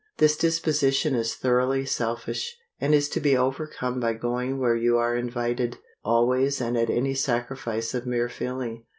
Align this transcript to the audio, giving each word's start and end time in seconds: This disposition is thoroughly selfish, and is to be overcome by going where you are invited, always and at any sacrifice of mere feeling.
This 0.17 0.35
disposition 0.35 1.13
is 1.13 1.35
thoroughly 1.35 1.85
selfish, 1.85 2.57
and 2.79 2.95
is 2.95 3.07
to 3.09 3.19
be 3.19 3.37
overcome 3.37 3.99
by 3.99 4.13
going 4.13 4.57
where 4.57 4.75
you 4.75 4.97
are 4.97 5.15
invited, 5.15 5.77
always 6.03 6.59
and 6.59 6.75
at 6.75 6.89
any 6.89 7.13
sacrifice 7.13 7.93
of 7.93 8.07
mere 8.07 8.27
feeling. 8.27 8.85